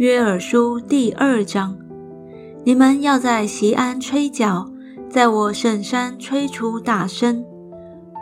[0.00, 1.76] 约珥书第二章：
[2.64, 4.66] 你们要在西安吹角，
[5.10, 7.44] 在我圣山吹出大声。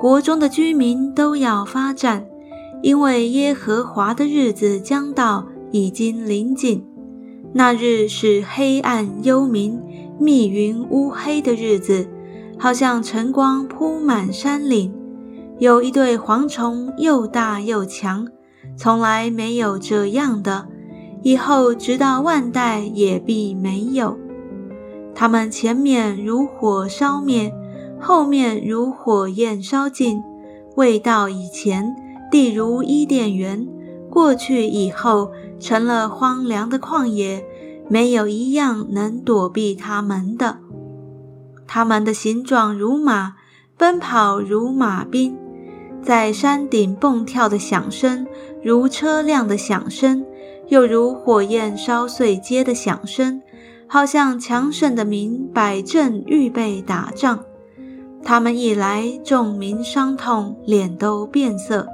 [0.00, 2.26] 国中的居民都要发战，
[2.82, 6.84] 因为耶和华的日子将到，已经临近。
[7.52, 9.80] 那日是黑暗幽冥、
[10.18, 12.08] 密云乌黑的日子，
[12.58, 14.92] 好像晨光铺满山岭。
[15.60, 18.26] 有一对蝗虫，又大又强。
[18.76, 20.66] 从来没有这样的，
[21.22, 24.16] 以后直到万代也必没有。
[25.14, 27.52] 他们前面如火烧灭，
[27.98, 30.22] 后面如火焰烧尽。
[30.76, 31.96] 未到以前，
[32.30, 33.66] 地如伊甸园；
[34.08, 37.44] 过去以后，成了荒凉的旷野，
[37.88, 40.58] 没有一样能躲避他们的。
[41.66, 43.34] 他们的形状如马，
[43.76, 45.36] 奔跑如马兵。
[46.00, 48.24] 在山顶蹦跳的响声，
[48.62, 50.24] 如车辆的响声，
[50.68, 53.42] 又如火焰烧碎街的响声，
[53.86, 57.42] 好像强盛的民摆阵预备打仗。
[58.22, 61.88] 他们一来，众民伤痛，脸都变色。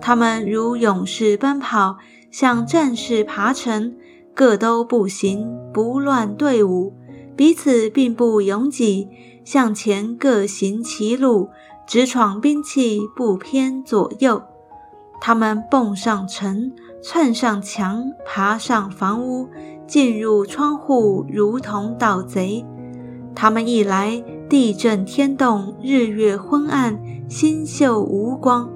[0.00, 1.96] 他们如勇士奔跑，
[2.30, 3.94] 像战士爬城，
[4.34, 6.92] 各都步行，不乱队伍，
[7.34, 9.08] 彼此并不拥挤，
[9.44, 11.48] 向前各行其路。
[11.86, 14.42] 直闯兵器，不偏左右。
[15.20, 16.72] 他们蹦上城，
[17.06, 19.46] 窜上墙，爬上房屋，
[19.86, 22.64] 进入窗户，如同盗贼。
[23.34, 28.70] 他们一来，地震天动，日月昏暗，星宿无光。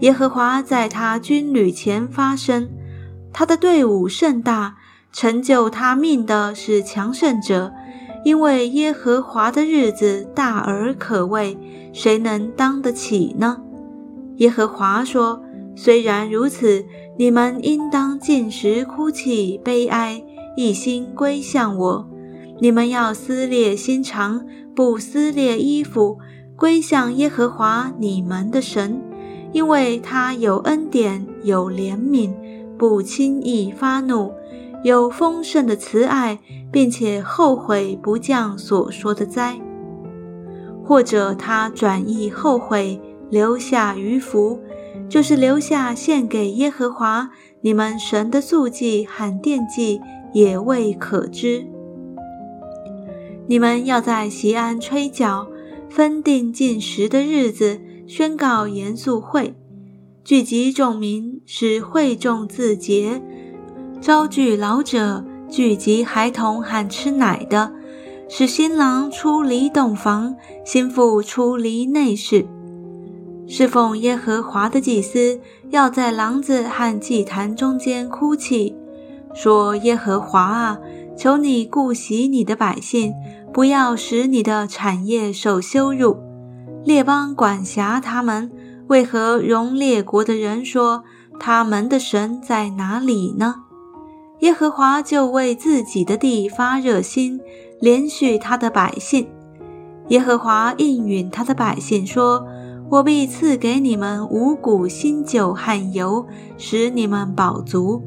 [0.00, 2.68] 耶和华在他军旅前发声，
[3.32, 4.74] 他的队伍甚大，
[5.12, 7.72] 成就他命的是强盛者。
[8.24, 11.56] 因为耶和华的日子大而可畏，
[11.92, 13.62] 谁能当得起呢？
[14.38, 15.40] 耶和华说
[15.76, 16.84] ：“虽然如此，
[17.16, 20.22] 你们应当尽时、哭泣、悲哀，
[20.56, 22.08] 一心归向我。
[22.60, 24.44] 你们要撕裂心肠，
[24.74, 26.18] 不撕裂衣服，
[26.56, 29.00] 归向耶和华你们的神，
[29.52, 32.32] 因为他有恩典，有怜悯，
[32.76, 34.32] 不轻易发怒。”
[34.84, 36.38] 有丰盛的慈爱，
[36.70, 39.58] 并且后悔不降所说的灾，
[40.84, 43.00] 或者他转意后悔，
[43.30, 44.60] 留下余福，
[45.08, 50.00] 就是留下献给耶和华你们神的素祭和奠祭，
[50.32, 51.66] 也未可知。
[53.46, 55.46] 你们要在西安吹角，
[55.88, 59.54] 分定进食的日子，宣告严肃会，
[60.24, 63.22] 聚集众民，使会众自洁。
[64.00, 67.72] 招聚老者，聚集孩童和吃奶的，
[68.28, 72.46] 使新郎出离洞房，新妇出离内室。
[73.46, 75.38] 侍奉耶和华的祭司
[75.70, 78.74] 要在廊子和祭坛中间哭泣，
[79.34, 80.78] 说：“耶和华啊，
[81.16, 83.12] 求你顾惜你的百姓，
[83.52, 86.16] 不要使你的产业受羞辱。
[86.84, 88.50] 列邦管辖他们，
[88.88, 91.04] 为何容列国的人说
[91.38, 93.56] 他们的神在哪里呢？”
[94.40, 97.40] 耶和华就为自己的地发热心，
[97.80, 99.28] 连续他的百姓。
[100.08, 102.46] 耶和华应允他的百姓说
[102.90, 108.02] ：“我必赐给你们五谷、新酒和油，使你们饱足。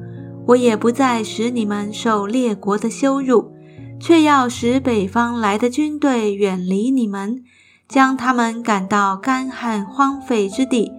[0.46, 3.52] 我也不再使你们受列国的羞辱，
[4.00, 7.44] 却要使北方来的军队远离你们，
[7.88, 10.92] 将他们赶到干旱荒废之地。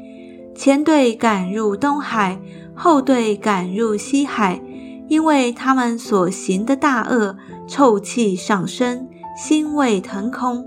[0.55, 2.41] 前队赶入东海，
[2.75, 4.61] 后队赶入西海。”
[5.09, 7.35] 因为他们所行的大恶，
[7.67, 9.09] 臭气上升，
[9.43, 10.63] 腥味腾空。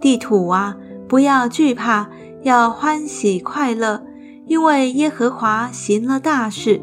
[0.00, 2.10] 地土啊，不要惧怕，
[2.42, 4.02] 要欢喜快乐，
[4.46, 6.82] 因为耶和华行了大事。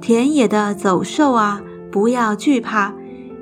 [0.00, 1.62] 田野的走兽啊，
[1.92, 2.92] 不要惧怕，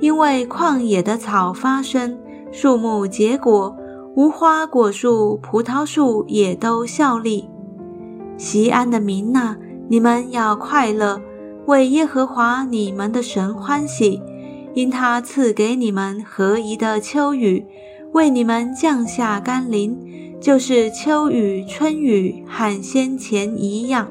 [0.00, 2.18] 因为旷野的草发生，
[2.52, 3.74] 树木结果，
[4.14, 7.48] 无花果树、葡萄树也都效力。
[8.36, 9.56] 西安的民呐，
[9.88, 11.20] 你们要快乐。
[11.66, 14.22] 为耶和华你们的神欢喜，
[14.74, 17.66] 因他赐给你们合宜的秋雨，
[18.14, 19.98] 为你们降下甘霖，
[20.40, 24.06] 就是秋雨、春雨和先前一样。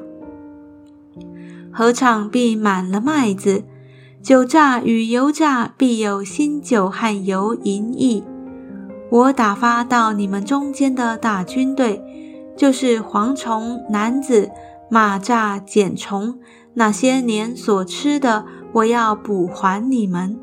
[1.72, 3.64] 禾场必满了麦子，
[4.22, 8.22] 酒榨与油榨必有新酒和油盈溢。
[9.10, 12.02] 我打发到你们中间的大军队，
[12.54, 14.50] 就是蝗虫、男子、
[14.90, 16.38] 马蚱、茧虫。
[16.74, 20.38] 那些年所吃的，我要补还你们。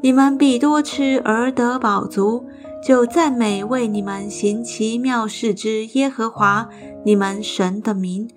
[0.00, 2.46] 你们必多吃而得饱足，
[2.82, 6.68] 就赞美为你们行奇妙事之耶和华
[7.04, 8.28] 你们神的名。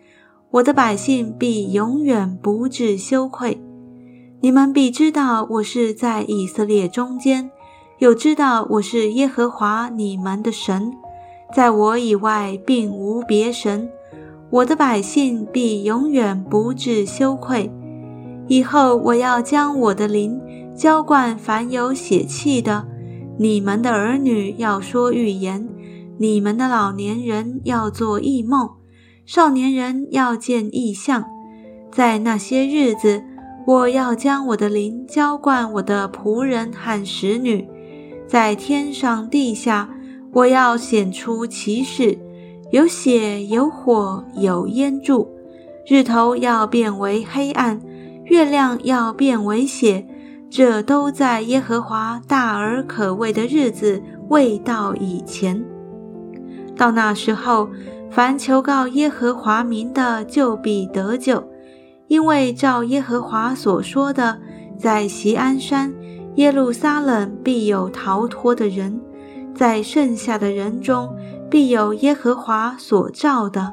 [0.52, 3.62] 我的百姓必永远不致羞愧。
[4.42, 7.52] 你们必知道我是在以色列中间，
[8.00, 10.92] 又知道我是耶和华你们的神，
[11.56, 13.90] 在我以外并无别神。
[14.50, 17.72] 我的百姓必永远不致羞愧。
[18.48, 20.42] 以后我要将我的灵
[20.76, 22.86] 浇灌凡有血气的，
[23.42, 25.68] 你们的儿女要说预言，
[26.20, 28.70] 你们的老年人要做异梦，
[29.26, 31.26] 少年人要见异象。
[31.92, 33.24] 在那些日子。
[33.68, 37.68] 我要将我的灵浇灌我的仆人和使女，
[38.28, 39.88] 在天上地下，
[40.34, 42.18] 我要显出奇事，
[42.72, 45.30] 有血有火有烟柱，
[45.88, 47.80] 日头要变为黑暗，
[48.26, 50.08] 月亮要变为血，
[50.52, 55.64] 这都在耶和华大而可畏的日子未到以前。
[56.76, 57.70] 到那时候，
[58.10, 61.42] 凡求告耶和华名的，就必得救。
[62.10, 64.38] 因为照耶和华所说的，
[64.78, 65.94] 在锡安山、
[66.36, 69.00] 耶路撒冷必有逃脱的人，
[69.56, 71.16] 在剩下的人中
[71.50, 73.72] 必有耶和华所召的。